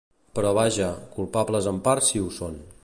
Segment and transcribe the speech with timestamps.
[0.37, 0.87] Però vaja,
[1.19, 2.59] culpables en part sí ho són.